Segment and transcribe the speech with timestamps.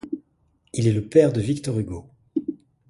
[0.73, 2.09] Il est le père de Victor Hugo.